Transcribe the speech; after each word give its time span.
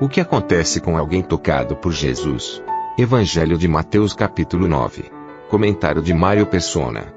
O 0.00 0.08
que 0.08 0.18
acontece 0.18 0.80
com 0.80 0.96
alguém 0.96 1.22
tocado 1.22 1.76
por 1.76 1.92
Jesus? 1.92 2.62
Evangelho 2.96 3.58
de 3.58 3.68
Mateus 3.68 4.14
capítulo 4.14 4.66
9. 4.66 5.12
Comentário 5.50 6.00
de 6.00 6.14
Mário 6.14 6.46
Persona. 6.46 7.12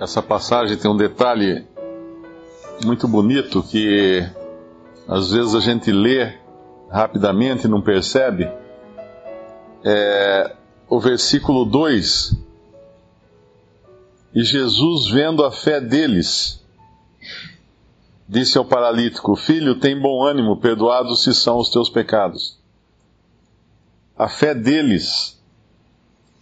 Essa 0.00 0.20
passagem 0.20 0.76
tem 0.76 0.90
um 0.90 0.96
detalhe 0.96 1.64
muito 2.84 3.06
bonito 3.06 3.62
que 3.62 4.28
às 5.06 5.30
vezes 5.30 5.54
a 5.54 5.60
gente 5.60 5.92
lê 5.92 6.32
rapidamente 6.90 7.66
e 7.66 7.70
não 7.70 7.80
percebe. 7.80 8.50
É, 9.84 10.52
o 10.88 10.98
versículo 10.98 11.64
2. 11.64 12.36
E 14.34 14.42
Jesus, 14.42 15.12
vendo 15.12 15.44
a 15.44 15.52
fé 15.52 15.80
deles, 15.80 16.65
disse 18.28 18.58
ao 18.58 18.64
paralítico: 18.64 19.36
Filho, 19.36 19.78
tem 19.78 19.98
bom 20.00 20.24
ânimo, 20.24 20.56
perdoados 20.56 21.22
se 21.22 21.34
são 21.34 21.58
os 21.58 21.70
teus 21.70 21.88
pecados. 21.88 22.58
A 24.16 24.28
fé 24.28 24.54
deles 24.54 25.40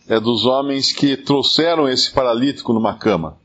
é 0.08 0.20
dos 0.20 0.44
homens 0.44 0.92
que 0.92 1.16
trouxeram 1.16 1.88
esse 1.88 2.10
paralítico 2.12 2.72
numa 2.72 2.94
cama. 2.94 3.36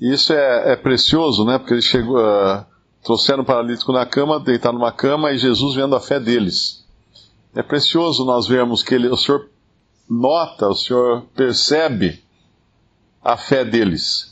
Isso 0.00 0.32
é, 0.32 0.72
é, 0.72 0.76
precioso, 0.76 1.44
né? 1.44 1.58
Porque 1.58 1.74
eles 1.74 1.84
chegou, 1.84 2.18
uh, 2.18 2.64
trouxeram 3.04 3.42
o 3.42 3.46
paralítico 3.46 3.92
na 3.92 4.04
cama, 4.04 4.40
deitaram 4.40 4.78
numa 4.78 4.92
cama, 4.92 5.30
e 5.30 5.38
Jesus 5.38 5.76
vendo 5.76 5.94
a 5.94 6.00
fé 6.00 6.18
deles. 6.18 6.84
É 7.54 7.62
precioso 7.62 8.24
nós 8.24 8.46
vermos 8.46 8.82
que 8.82 8.94
ele, 8.94 9.08
o 9.08 9.16
Senhor 9.16 9.48
nota, 10.08 10.68
o 10.68 10.74
Senhor 10.74 11.22
percebe 11.36 12.22
a 13.22 13.36
fé 13.36 13.64
deles. 13.64 14.31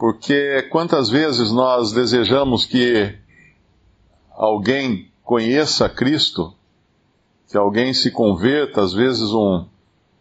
Porque 0.00 0.62
quantas 0.70 1.10
vezes 1.10 1.52
nós 1.52 1.92
desejamos 1.92 2.64
que 2.64 3.14
alguém 4.30 5.12
conheça 5.22 5.90
Cristo, 5.90 6.54
que 7.46 7.58
alguém 7.58 7.92
se 7.92 8.10
converta, 8.10 8.80
às 8.80 8.94
vezes 8.94 9.30
um, 9.30 9.66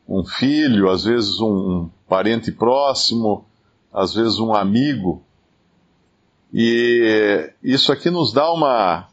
um 0.05 0.25
filho, 0.25 0.89
às 0.89 1.05
vezes 1.05 1.39
um, 1.39 1.89
parente 2.09 2.51
próximo, 2.51 3.45
às 3.93 4.13
vezes 4.13 4.37
um 4.37 4.53
amigo. 4.53 5.23
E 6.53 7.49
isso 7.63 7.93
aqui 7.93 8.09
nos 8.09 8.33
dá 8.33 8.51
uma. 8.51 9.07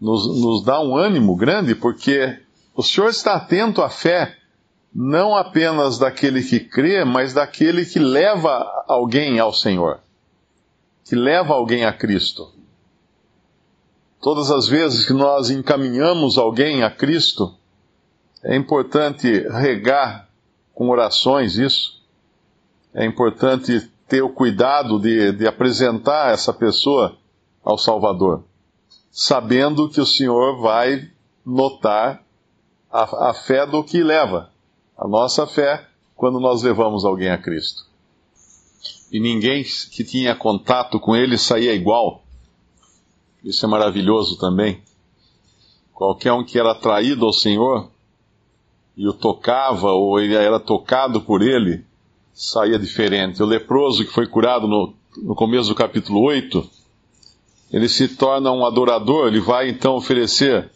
Nos, 0.00 0.26
nos 0.40 0.64
dá 0.64 0.80
um 0.80 0.96
ânimo 0.96 1.36
grande, 1.36 1.76
porque 1.76 2.36
o 2.74 2.82
Senhor 2.82 3.08
está 3.08 3.34
atento 3.34 3.80
à 3.80 3.88
fé, 3.88 4.39
não 4.94 5.36
apenas 5.36 5.98
daquele 5.98 6.42
que 6.42 6.60
crê, 6.60 7.04
mas 7.04 7.32
daquele 7.32 7.84
que 7.84 7.98
leva 7.98 8.84
alguém 8.88 9.38
ao 9.38 9.52
Senhor, 9.52 10.00
que 11.04 11.14
leva 11.14 11.54
alguém 11.54 11.84
a 11.84 11.92
Cristo. 11.92 12.52
Todas 14.20 14.50
as 14.50 14.66
vezes 14.66 15.06
que 15.06 15.12
nós 15.12 15.50
encaminhamos 15.50 16.36
alguém 16.36 16.82
a 16.82 16.90
Cristo, 16.90 17.54
é 18.42 18.56
importante 18.56 19.28
regar 19.48 20.28
com 20.74 20.88
orações 20.88 21.56
isso 21.56 22.00
é 22.94 23.04
importante 23.06 23.90
ter 24.08 24.22
o 24.22 24.30
cuidado 24.30 24.98
de, 24.98 25.32
de 25.32 25.46
apresentar 25.46 26.32
essa 26.32 26.52
pessoa 26.52 27.16
ao 27.64 27.78
Salvador, 27.78 28.44
sabendo 29.10 29.88
que 29.88 30.00
o 30.00 30.06
Senhor 30.06 30.60
vai 30.60 31.08
notar 31.44 32.22
a, 32.90 33.30
a 33.30 33.34
fé 33.34 33.66
do 33.66 33.84
que 33.84 34.02
leva, 34.02 34.50
a 35.00 35.08
nossa 35.08 35.46
fé, 35.46 35.86
quando 36.14 36.38
nós 36.38 36.62
levamos 36.62 37.06
alguém 37.06 37.30
a 37.30 37.38
Cristo. 37.38 37.86
E 39.10 39.18
ninguém 39.18 39.64
que 39.90 40.04
tinha 40.04 40.36
contato 40.36 41.00
com 41.00 41.16
ele 41.16 41.38
saía 41.38 41.74
igual. 41.74 42.22
Isso 43.42 43.64
é 43.64 43.68
maravilhoso 43.68 44.38
também. 44.38 44.82
Qualquer 45.94 46.34
um 46.34 46.44
que 46.44 46.58
era 46.58 46.72
atraído 46.72 47.24
ao 47.24 47.32
Senhor 47.32 47.90
e 48.94 49.08
o 49.08 49.14
tocava, 49.14 49.92
ou 49.92 50.20
ele 50.20 50.34
era 50.34 50.60
tocado 50.60 51.22
por 51.22 51.40
ele, 51.40 51.82
saía 52.34 52.78
diferente. 52.78 53.42
O 53.42 53.46
leproso 53.46 54.04
que 54.04 54.12
foi 54.12 54.26
curado 54.26 54.68
no, 54.68 54.92
no 55.16 55.34
começo 55.34 55.70
do 55.70 55.74
capítulo 55.74 56.20
8, 56.20 56.68
ele 57.72 57.88
se 57.88 58.06
torna 58.06 58.52
um 58.52 58.66
adorador, 58.66 59.28
ele 59.28 59.40
vai 59.40 59.70
então 59.70 59.94
oferecer 59.96 60.70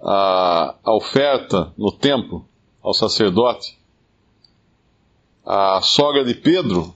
a, 0.00 0.74
a 0.82 0.96
oferta 0.96 1.74
no 1.76 1.92
templo 1.92 2.48
ao 2.82 2.94
sacerdote. 2.94 3.78
A 5.44 5.80
sogra 5.82 6.24
de 6.24 6.34
Pedro, 6.34 6.94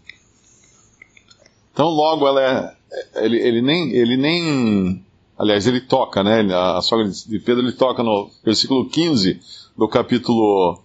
então 1.72 1.88
logo 1.88 2.28
ela 2.28 2.40
é, 2.40 3.24
ele, 3.24 3.38
ele 3.38 3.62
nem, 3.62 3.90
ele 3.90 4.16
nem, 4.16 5.04
aliás, 5.36 5.66
ele 5.66 5.80
toca, 5.80 6.22
né? 6.22 6.46
A 6.54 6.80
sogra 6.80 7.08
de 7.08 7.38
Pedro 7.40 7.62
ele 7.62 7.72
toca 7.72 8.02
no 8.02 8.30
versículo 8.44 8.88
15 8.88 9.40
do 9.76 9.88
capítulo 9.88 10.78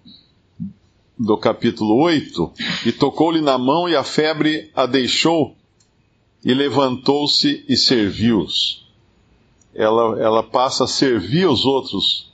do 1.20 1.38
capítulo 1.38 2.02
8, 2.02 2.54
e 2.86 2.94
tocou-lhe 2.94 3.42
na 3.42 3.58
mão, 3.58 3.90
e 3.90 3.96
a 3.96 4.06
febre 4.06 4.72
a 4.74 4.86
deixou, 4.86 5.54
e 6.46 6.54
levantou-se 6.54 7.66
e 7.68 7.76
serviu-os. 7.76 8.88
Ela, 9.76 10.18
ela 10.18 10.42
passa 10.42 10.86
a 10.86 10.88
servir 10.88 11.46
os 11.46 11.66
outros. 11.66 12.29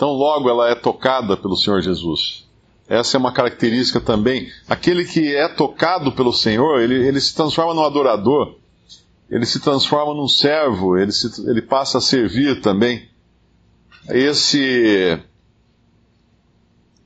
Então, 0.00 0.12
logo 0.12 0.48
ela 0.48 0.70
é 0.70 0.74
tocada 0.74 1.36
pelo 1.36 1.54
Senhor 1.54 1.82
Jesus. 1.82 2.48
Essa 2.88 3.18
é 3.18 3.20
uma 3.20 3.34
característica 3.34 4.00
também. 4.00 4.50
Aquele 4.66 5.04
que 5.04 5.36
é 5.36 5.46
tocado 5.46 6.10
pelo 6.12 6.32
Senhor, 6.32 6.80
ele, 6.80 7.06
ele 7.06 7.20
se 7.20 7.34
transforma 7.34 7.74
num 7.74 7.84
adorador, 7.84 8.56
ele 9.28 9.44
se 9.44 9.60
transforma 9.60 10.14
num 10.14 10.26
servo, 10.26 10.96
ele, 10.96 11.12
se, 11.12 11.46
ele 11.46 11.60
passa 11.60 11.98
a 11.98 12.00
servir 12.00 12.62
também. 12.62 13.10
Esse 14.08 15.20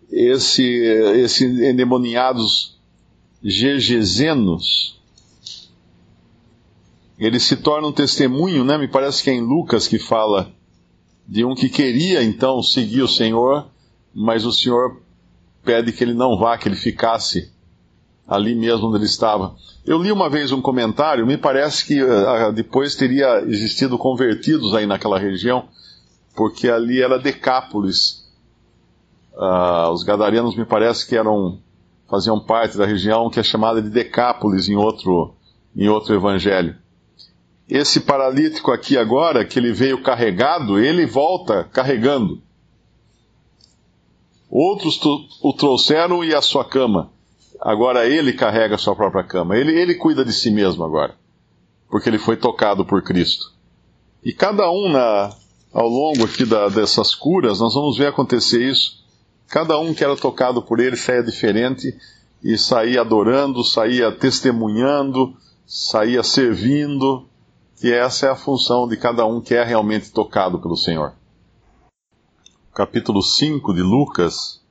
esse, 0.09 0.63
esse 0.63 1.47
endemoniados 1.47 2.79
gergesenos, 3.43 5.01
ele 7.19 7.41
se 7.41 7.57
torna 7.57 7.89
um 7.89 7.93
testemunho, 7.93 8.63
né? 8.63 8.79
Me 8.79 8.87
parece 8.87 9.21
que 9.21 9.31
é 9.31 9.33
em 9.33 9.41
Lucas 9.41 9.89
que 9.89 9.99
fala 9.99 10.55
de 11.27 11.45
um 11.45 11.55
que 11.55 11.69
queria 11.69 12.23
então 12.23 12.63
seguir 12.63 13.03
o 13.03 13.09
Senhor, 13.09 13.67
mas 14.15 14.45
o 14.45 14.53
Senhor 14.53 15.01
pede 15.65 15.93
que 15.93 16.05
ele 16.05 16.15
não 16.15 16.39
vá, 16.39 16.59
que 16.59 16.69
ele 16.69 16.77
ficasse 16.77 17.53
ali 18.27 18.55
mesmo 18.55 18.89
onde 18.89 18.99
ele 18.99 19.05
estava. 19.05 19.55
Eu 19.85 20.03
li 20.03 20.11
uma 20.11 20.31
vez 20.31 20.53
um 20.53 20.61
comentário, 20.61 21.27
me 21.27 21.37
parece 21.37 21.85
que 21.85 22.03
uh, 22.03 22.53
depois 22.53 22.95
teria 22.95 23.43
existido 23.47 23.99
convertidos 23.99 24.75
aí 24.75 24.87
naquela 24.87 25.19
região, 25.19 25.69
porque 26.35 26.69
ali 26.69 27.03
era 27.03 27.19
Decápolis, 27.19 28.25
Uh, 29.35 29.91
os 29.91 30.05
gadarianos 30.05 30.57
me 30.57 30.65
parece 30.65 31.07
que 31.09 31.17
eram 31.17 31.59
faziam 32.09 32.39
parte 32.39 32.79
da 32.79 32.87
região 32.87 33.29
que 33.29 33.41
é 33.41 33.43
chamada 33.43 33.83
de 33.83 33.91
Decápolis 33.91 34.69
em 34.69 34.77
outro, 34.77 35.35
em 35.75 35.89
outro 35.89 36.15
evangelho. 36.15 36.77
Esse 37.69 38.01
paralítico 38.01 38.71
aqui 38.71 38.97
agora, 38.97 39.45
que 39.45 39.59
ele 39.59 39.73
veio 39.73 40.03
carregado, 40.03 40.79
ele 40.79 41.07
volta 41.07 41.65
carregando. 41.73 42.43
Outros 44.51 45.01
o 45.43 45.53
trouxeram 45.53 46.23
e 46.23 46.35
a 46.35 46.43
sua 46.43 46.65
cama. 46.65 47.11
Agora 47.61 48.07
ele 48.07 48.33
carrega 48.33 48.75
a 48.75 48.79
sua 48.79 48.95
própria 48.95 49.25
cama. 49.25 49.57
Ele, 49.57 49.73
ele 49.73 49.95
cuida 49.95 50.25
de 50.25 50.33
si 50.33 50.51
mesmo 50.51 50.85
agora. 50.85 51.17
Porque 51.89 52.09
ele 52.09 52.19
foi 52.19 52.37
tocado 52.37 52.85
por 52.85 53.03
Cristo. 53.03 53.53
E 54.23 54.33
cada 54.33 54.71
um 54.71 54.91
na, 54.91 55.35
ao 55.73 55.89
longo 55.89 56.25
aqui 56.25 56.45
da, 56.45 56.69
dessas 56.69 57.15
curas, 57.15 57.61
nós 57.61 57.75
vamos 57.75 57.97
ver 57.97 58.09
acontecer 58.09 58.63
isso 58.71 59.05
Cada 59.49 59.79
um 59.79 59.95
que 59.95 60.03
era 60.03 60.17
tocado 60.17 60.63
por 60.63 60.81
ele 60.81 60.97
saía 60.97 61.23
diferente 61.23 61.97
e 62.43 62.59
saía 62.59 63.03
adorando, 63.03 63.63
saía 63.63 64.11
testemunhando, 64.11 65.37
saía 65.67 66.23
servindo, 66.23 67.27
que 67.85 67.93
essa 67.93 68.25
é 68.25 68.31
a 68.31 68.35
função 68.35 68.89
de 68.89 68.97
cada 68.97 69.27
um 69.27 69.43
que 69.43 69.55
é 69.55 69.63
realmente 69.63 70.11
tocado 70.11 70.59
pelo 70.59 70.75
Senhor. 70.75 71.13
Capítulo 72.73 73.23
5 73.23 73.75
de 73.75 73.83
Lucas. 73.83 74.63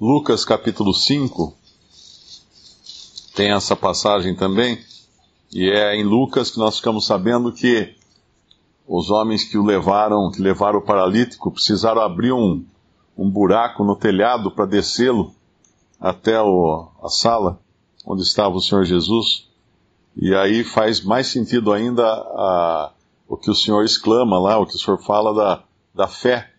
Lucas 0.00 0.42
capítulo 0.42 0.94
5 0.94 1.54
tem 3.34 3.52
essa 3.52 3.76
passagem 3.76 4.34
também, 4.34 4.82
e 5.52 5.68
é 5.68 5.94
em 5.94 6.02
Lucas 6.02 6.50
que 6.50 6.56
nós 6.56 6.78
ficamos 6.78 7.04
sabendo 7.04 7.52
que 7.52 7.94
os 8.88 9.10
homens 9.10 9.44
que 9.44 9.58
o 9.58 9.62
levaram, 9.62 10.30
que 10.30 10.40
levaram 10.40 10.78
o 10.78 10.82
paralítico, 10.82 11.52
precisaram 11.52 12.00
abrir 12.00 12.32
um, 12.32 12.64
um 13.14 13.28
buraco 13.28 13.84
no 13.84 13.96
telhado 13.96 14.50
para 14.50 14.64
descê-lo 14.64 15.34
até 16.00 16.40
o, 16.40 16.88
a 17.02 17.10
sala 17.10 17.60
onde 18.06 18.22
estava 18.22 18.56
o 18.56 18.62
Senhor 18.62 18.86
Jesus. 18.86 19.46
E 20.16 20.34
aí 20.34 20.64
faz 20.64 21.02
mais 21.02 21.26
sentido 21.26 21.72
ainda 21.72 22.02
a, 22.02 22.92
o 23.28 23.36
que 23.36 23.50
o 23.50 23.54
Senhor 23.54 23.84
exclama 23.84 24.38
lá, 24.38 24.58
o 24.58 24.66
que 24.66 24.74
o 24.74 24.78
Senhor 24.78 24.98
fala 24.98 25.34
da, 25.34 25.62
da 25.94 26.08
fé, 26.08 26.50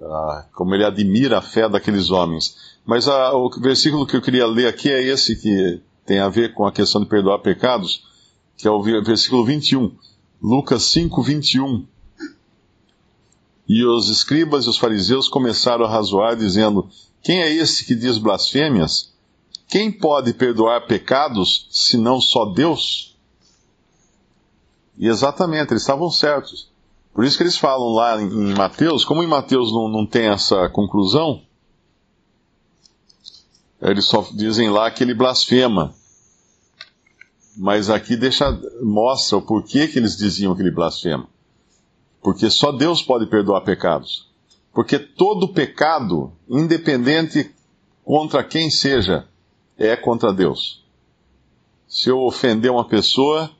a, 0.00 0.46
como 0.52 0.74
ele 0.74 0.84
admira 0.84 1.38
a 1.38 1.42
fé 1.42 1.68
daqueles 1.68 2.10
homens. 2.10 2.56
Mas 2.84 3.06
a, 3.06 3.32
o 3.34 3.48
versículo 3.60 4.06
que 4.06 4.16
eu 4.16 4.22
queria 4.22 4.46
ler 4.46 4.66
aqui 4.66 4.90
é 4.90 5.00
esse 5.00 5.36
que 5.36 5.80
tem 6.04 6.18
a 6.18 6.28
ver 6.28 6.54
com 6.54 6.66
a 6.66 6.72
questão 6.72 7.00
de 7.00 7.08
perdoar 7.08 7.38
pecados, 7.38 8.04
que 8.56 8.66
é 8.66 8.70
o 8.70 8.82
versículo 8.82 9.44
21. 9.44 9.92
Lucas 10.42 10.82
5, 10.84 11.22
21. 11.22 11.86
E 13.68 13.84
os 13.84 14.08
escribas 14.08 14.64
e 14.64 14.68
os 14.68 14.76
fariseus 14.76 15.28
começaram 15.28 15.84
a 15.84 15.88
razoar, 15.88 16.36
dizendo: 16.36 16.88
Quem 17.22 17.40
é 17.42 17.52
esse 17.52 17.84
que 17.84 17.94
diz 17.94 18.18
blasfêmias? 18.18 19.11
Quem 19.72 19.90
pode 19.90 20.34
perdoar 20.34 20.86
pecados, 20.86 21.66
senão 21.70 22.20
só 22.20 22.44
Deus? 22.44 23.16
E 24.98 25.08
exatamente, 25.08 25.72
eles 25.72 25.82
estavam 25.82 26.10
certos. 26.10 26.70
Por 27.14 27.24
isso 27.24 27.38
que 27.38 27.42
eles 27.42 27.56
falam 27.56 27.88
lá 27.88 28.20
em 28.20 28.52
Mateus, 28.52 29.02
como 29.02 29.22
em 29.22 29.26
Mateus 29.26 29.72
não, 29.72 29.88
não 29.88 30.04
tem 30.04 30.28
essa 30.28 30.68
conclusão, 30.68 31.40
eles 33.80 34.04
só 34.04 34.28
dizem 34.34 34.68
lá 34.68 34.90
que 34.90 35.02
ele 35.02 35.14
blasfema. 35.14 35.94
Mas 37.56 37.88
aqui 37.88 38.14
deixa, 38.14 38.52
mostra 38.82 39.38
o 39.38 39.42
porquê 39.42 39.88
que 39.88 39.98
eles 39.98 40.18
diziam 40.18 40.54
que 40.54 40.60
ele 40.60 40.70
blasfema. 40.70 41.26
Porque 42.20 42.50
só 42.50 42.72
Deus 42.72 43.02
pode 43.02 43.24
perdoar 43.24 43.62
pecados. 43.62 44.28
Porque 44.70 44.98
todo 44.98 45.48
pecado, 45.48 46.30
independente 46.46 47.50
contra 48.04 48.44
quem 48.44 48.68
seja, 48.68 49.31
é 49.82 49.96
contra 49.96 50.32
Deus. 50.32 50.82
Se 51.88 52.08
eu 52.08 52.20
ofender 52.20 52.70
uma 52.70 52.86
pessoa, 52.86 53.50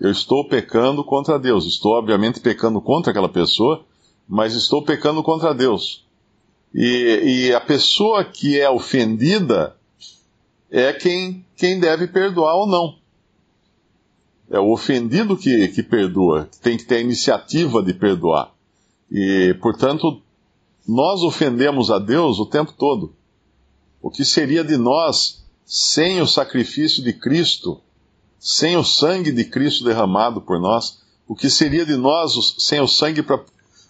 eu 0.00 0.10
estou 0.10 0.48
pecando 0.48 1.04
contra 1.04 1.38
Deus. 1.38 1.66
Estou, 1.66 1.92
obviamente, 1.92 2.40
pecando 2.40 2.80
contra 2.80 3.10
aquela 3.10 3.28
pessoa, 3.28 3.84
mas 4.26 4.54
estou 4.54 4.82
pecando 4.82 5.22
contra 5.22 5.54
Deus. 5.54 6.06
E, 6.74 7.48
e 7.48 7.54
a 7.54 7.60
pessoa 7.60 8.24
que 8.24 8.58
é 8.58 8.68
ofendida 8.68 9.76
é 10.70 10.92
quem, 10.92 11.44
quem 11.54 11.78
deve 11.78 12.06
perdoar 12.06 12.56
ou 12.56 12.66
não. 12.66 12.96
É 14.50 14.58
o 14.58 14.72
ofendido 14.72 15.36
que, 15.36 15.68
que 15.68 15.82
perdoa, 15.82 16.48
que 16.50 16.58
tem 16.58 16.78
que 16.78 16.84
ter 16.84 16.96
a 16.96 17.00
iniciativa 17.00 17.82
de 17.82 17.92
perdoar. 17.92 18.54
E, 19.10 19.54
portanto, 19.60 20.22
nós 20.86 21.22
ofendemos 21.22 21.90
a 21.90 21.98
Deus 21.98 22.38
o 22.38 22.46
tempo 22.46 22.72
todo. 22.72 23.14
O 24.00 24.10
que 24.10 24.24
seria 24.24 24.64
de 24.64 24.78
nós 24.78 25.44
sem 25.68 26.20
o 26.20 26.26
sacrifício 26.26 27.02
de 27.02 27.12
Cristo, 27.12 27.80
sem 28.40 28.76
o 28.76 28.82
sangue 28.82 29.30
de 29.30 29.44
Cristo 29.44 29.84
derramado 29.84 30.40
por 30.40 30.58
nós? 30.58 31.02
O 31.28 31.34
que 31.34 31.50
seria 31.50 31.84
de 31.84 31.96
nós 31.96 32.32
sem 32.58 32.80
o 32.80 32.88
sangue 32.88 33.22
pra, 33.22 33.38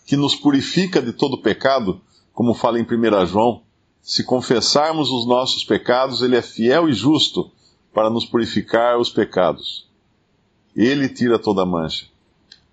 que 0.04 0.16
nos 0.16 0.34
purifica 0.34 1.00
de 1.00 1.12
todo 1.12 1.40
pecado, 1.40 2.00
como 2.34 2.52
fala 2.52 2.80
em 2.80 2.82
1 2.82 3.26
João? 3.26 3.62
Se 4.02 4.24
confessarmos 4.24 5.10
os 5.10 5.26
nossos 5.26 5.64
pecados, 5.64 6.20
Ele 6.22 6.36
é 6.36 6.42
fiel 6.42 6.88
e 6.88 6.92
justo 6.92 7.50
para 7.94 8.10
nos 8.10 8.24
purificar 8.24 8.98
os 8.98 9.10
pecados 9.10 9.88
ele 10.78 11.08
tira 11.08 11.38
toda 11.38 11.66
mancha. 11.66 12.06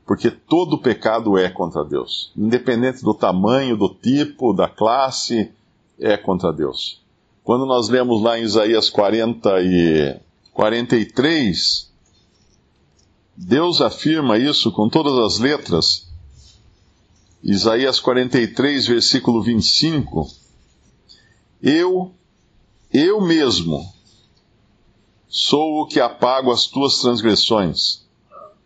Porque 0.06 0.30
todo 0.30 0.78
pecado 0.78 1.38
é 1.38 1.50
contra 1.50 1.84
Deus. 1.84 2.32
Independente 2.38 3.04
do 3.04 3.14
tamanho, 3.14 3.76
do 3.76 3.90
tipo, 3.90 4.54
da 4.54 4.68
classe, 4.68 5.52
é 6.00 6.16
contra 6.16 6.54
Deus. 6.54 7.02
Quando 7.46 7.64
nós 7.68 7.90
lemos 7.90 8.24
lá 8.24 8.40
em 8.40 8.42
Isaías 8.42 8.90
40 8.90 9.62
e 9.62 10.20
43, 10.52 11.92
Deus 13.38 13.82
afirma 13.82 14.40
isso 14.40 14.72
com 14.72 14.90
todas 14.90 15.14
as 15.20 15.38
letras. 15.38 16.08
Isaías 17.44 18.00
43, 18.00 18.88
versículo 18.88 19.44
25. 19.44 20.28
Eu, 21.62 22.12
eu 22.92 23.22
mesmo, 23.22 23.94
sou 25.28 25.84
o 25.84 25.86
que 25.86 26.00
apago 26.00 26.52
as 26.52 26.66
tuas 26.66 26.98
transgressões. 26.98 28.08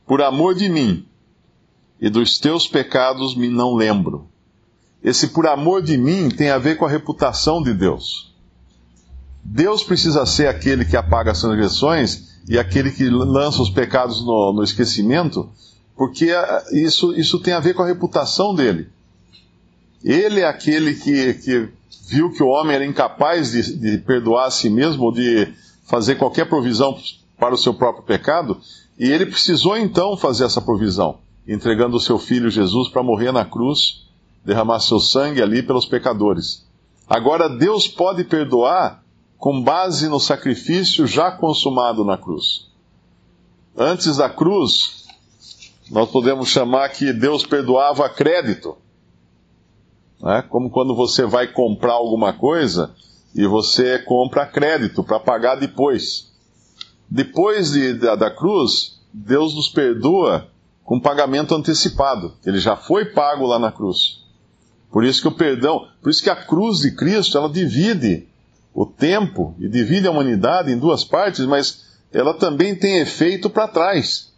Por 0.08 0.22
amor 0.22 0.56
de 0.56 0.70
mim 0.70 1.06
e 2.00 2.10
dos 2.10 2.40
teus 2.40 2.66
pecados 2.66 3.36
me 3.36 3.50
não 3.50 3.76
lembro. 3.76 4.30
Esse 5.04 5.28
por 5.28 5.48
amor 5.48 5.82
de 5.82 5.98
mim 5.98 6.30
tem 6.30 6.50
a 6.50 6.58
ver 6.58 6.78
com 6.78 6.86
a 6.86 6.90
reputação 6.90 7.62
de 7.62 7.74
Deus. 7.74 8.29
Deus 9.52 9.84
precisa 9.84 10.28
ser 10.28 10.48
aquele 10.48 10.86
que 10.86 10.96
apaga 10.96 11.32
as 11.32 11.42
transgressões 11.42 12.40
e 12.48 12.60
aquele 12.60 12.92
que 12.92 13.10
lança 13.10 13.64
os 13.64 13.70
pecados 13.72 14.24
no, 14.24 14.54
no 14.54 14.64
esquecimento, 14.64 15.50
porque 15.98 16.32
isso, 16.72 17.16
isso 17.16 17.40
tem 17.40 17.56
a 17.56 17.60
ver 17.60 17.74
com 17.74 17.82
a 17.82 17.88
reputação 17.88 18.54
dele. 18.54 18.90
Ele 20.04 20.42
é 20.42 20.46
aquele 20.48 20.94
que, 20.94 21.34
que 21.34 21.68
viu 22.08 22.32
que 22.32 22.44
o 22.44 22.48
homem 22.48 22.76
era 22.76 22.86
incapaz 22.86 23.52
de, 23.52 23.76
de 23.76 23.98
perdoar 23.98 24.46
a 24.46 24.52
si 24.52 24.70
mesmo, 24.70 25.06
ou 25.06 25.12
de 25.12 25.52
fazer 25.84 26.16
qualquer 26.16 26.48
provisão 26.48 26.96
para 27.40 27.56
o 27.56 27.58
seu 27.58 27.74
próprio 27.74 28.04
pecado, 28.04 28.62
e 29.00 29.10
ele 29.10 29.26
precisou 29.26 29.76
então 29.76 30.16
fazer 30.16 30.46
essa 30.46 30.62
provisão, 30.62 31.18
entregando 31.48 31.98
o 31.98 32.00
seu 32.00 32.20
filho 32.20 32.52
Jesus 32.52 32.88
para 32.88 33.02
morrer 33.02 33.32
na 33.32 33.46
cruz, 33.46 34.06
derramar 34.46 34.80
seu 34.80 35.00
sangue 35.00 35.42
ali 35.42 35.64
pelos 35.64 35.88
pecadores. 35.88 36.68
Agora 37.10 37.50
Deus 37.50 37.88
pode 37.88 38.24
perdoar 38.24 39.04
com 39.40 39.64
base 39.64 40.08
no 40.08 40.20
sacrifício 40.20 41.08
já 41.08 41.32
consumado 41.32 42.04
na 42.04 42.18
cruz. 42.18 42.68
Antes 43.76 44.18
da 44.18 44.30
cruz, 44.30 45.08
nós 45.90 46.12
podemos 46.12 46.50
chamar 46.50 46.90
que 46.90 47.14
Deus 47.14 47.46
perdoava 47.46 48.06
a 48.06 48.10
crédito. 48.10 48.78
Né? 50.22 50.44
Como 50.50 50.70
quando 50.70 50.94
você 50.94 51.26
vai 51.26 51.48
comprar 51.48 51.94
alguma 51.94 52.34
coisa, 52.34 52.94
e 53.34 53.46
você 53.46 54.00
compra 54.00 54.46
crédito 54.46 55.04
para 55.04 55.20
pagar 55.20 55.56
depois. 55.56 56.32
Depois 57.10 57.72
de, 57.72 57.94
da, 57.94 58.16
da 58.16 58.32
cruz, 58.32 59.00
Deus 59.14 59.56
nos 59.56 59.70
perdoa 59.70 60.50
com 60.84 61.00
pagamento 61.00 61.56
antecipado. 61.56 62.34
Ele 62.46 62.60
já 62.60 62.76
foi 62.76 63.06
pago 63.06 63.46
lá 63.46 63.60
na 63.60 63.72
cruz. 63.72 64.24
Por 64.92 65.04
isso 65.04 65.22
que 65.22 65.28
o 65.28 65.32
perdão, 65.32 65.88
por 66.02 66.10
isso 66.10 66.24
que 66.24 66.30
a 66.30 66.36
cruz 66.36 66.80
de 66.80 66.96
Cristo, 66.96 67.38
ela 67.38 67.50
divide 67.50 68.28
o 68.74 68.86
tempo 68.86 69.56
e 69.60 69.68
divide 69.68 70.08
a 70.08 70.12
humanidade 70.12 70.72
em 70.72 70.78
duas 70.78 71.04
partes, 71.04 71.46
mas 71.46 71.86
ela 72.12 72.34
também 72.34 72.76
tem 72.76 73.00
efeito 73.00 73.50
para 73.50 73.68
trás. 73.68 74.34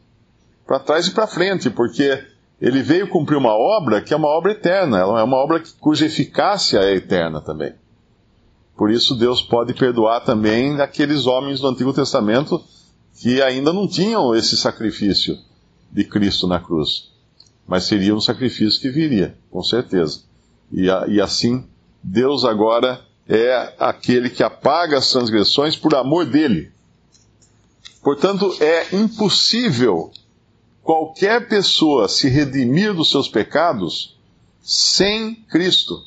Para 0.66 0.80
trás 0.80 1.08
e 1.08 1.12
para 1.12 1.28
frente, 1.28 1.70
porque 1.70 2.24
ele 2.62 2.82
veio 2.82 3.10
cumprir 3.10 3.38
uma 3.38 3.54
obra 3.54 4.02
que 4.02 4.14
é 4.14 4.18
uma 4.18 4.28
obra 4.28 4.52
eterna, 4.52 5.00
ela 5.00 5.20
é 5.20 5.24
uma 5.24 5.38
obra 5.38 5.62
cuja 5.80 6.06
eficácia 6.06 6.80
é 6.80 6.96
eterna 6.96 7.42
também. 7.42 7.74
Por 8.78 8.90
isso, 8.90 9.16
Deus 9.16 9.42
pode 9.42 9.74
perdoar 9.74 10.22
também 10.22 10.80
aqueles 10.82 11.28
homens 11.28 11.60
do 11.60 11.68
Antigo 11.68 11.94
Testamento 11.94 12.64
que 13.20 13.42
ainda 13.42 13.72
não 13.72 13.88
tinham 13.88 14.34
esse 14.36 14.58
sacrifício 14.58 15.38
de 15.92 16.04
Cristo 16.04 16.48
na 16.48 16.60
cruz. 16.60 17.12
Mas 17.68 17.84
seria 17.84 18.16
um 18.16 18.22
sacrifício 18.22 18.82
que 18.82 18.90
viria, 18.90 19.38
com 19.52 19.62
certeza. 19.62 20.22
E, 20.72 20.88
e 21.10 21.22
assim, 21.22 21.66
Deus 22.02 22.44
agora 22.44 23.00
é 23.28 23.74
aquele 23.80 24.30
que 24.30 24.44
apaga 24.44 24.98
as 24.98 25.10
transgressões 25.12 25.75
por 25.75 25.96
amor 25.96 26.25
dele. 26.25 26.72
Portanto, 28.04 28.56
é 28.60 28.96
impossível 28.96 30.12
qualquer 30.82 31.48
pessoa 31.48 32.08
se 32.08 32.28
redimir 32.28 32.94
dos 32.94 33.12
seus 33.12 33.30
pecados 33.30 34.18
sem 34.62 35.36
Cristo. 35.36 36.01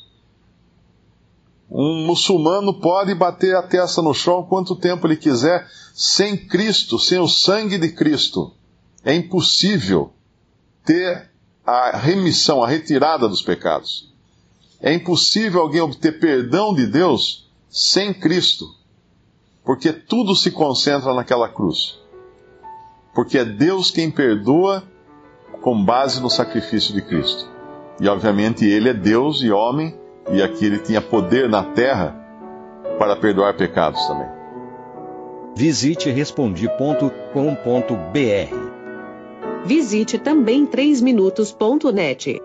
Um 1.69 2.05
muçulmano 2.05 2.79
pode 2.79 3.13
bater 3.15 3.55
a 3.55 3.63
testa 3.63 4.01
no 4.01 4.13
chão 4.13 4.43
quanto 4.43 4.75
tempo 4.75 5.07
ele 5.07 5.17
quiser, 5.17 5.67
sem 5.93 6.37
Cristo, 6.37 6.99
sem 6.99 7.19
o 7.19 7.27
sangue 7.27 7.77
de 7.77 7.89
Cristo. 7.89 8.53
É 9.03 9.13
impossível 9.13 10.13
ter 10.83 11.29
a 11.65 11.97
remissão, 11.97 12.63
a 12.63 12.67
retirada 12.67 13.27
dos 13.27 13.41
pecados. 13.41 14.13
É 14.85 14.93
impossível 14.93 15.61
alguém 15.61 15.81
obter 15.81 16.19
perdão 16.19 16.71
de 16.71 16.85
Deus 16.85 17.49
sem 17.67 18.13
Cristo, 18.13 18.67
porque 19.63 19.91
tudo 19.91 20.35
se 20.35 20.51
concentra 20.51 21.11
naquela 21.11 21.49
cruz. 21.49 21.99
Porque 23.15 23.39
é 23.39 23.43
Deus 23.43 23.89
quem 23.89 24.11
perdoa 24.11 24.83
com 25.63 25.83
base 25.83 26.21
no 26.21 26.29
sacrifício 26.29 26.93
de 26.93 27.01
Cristo. 27.01 27.49
E 27.99 28.07
obviamente 28.07 28.63
Ele 28.63 28.89
é 28.89 28.93
Deus 28.93 29.41
e 29.41 29.49
homem 29.49 29.97
e 30.31 30.43
aqui 30.43 30.65
ele 30.65 30.77
tinha 30.77 31.01
poder 31.01 31.49
na 31.49 31.63
terra 31.63 32.15
para 32.99 33.15
perdoar 33.15 33.55
pecados 33.55 34.05
também. 34.05 34.27
Visite 35.55 36.11
respondi.com.br. 36.11 37.15
Visite 39.65 40.19
também 40.19 40.67
3minutos.net. 40.67 42.44